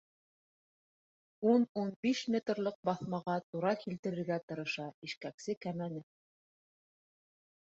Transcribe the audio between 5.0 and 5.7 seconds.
ишкәксе